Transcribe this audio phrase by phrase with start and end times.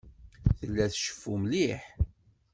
[0.57, 1.83] Tella tceffu mliḥ.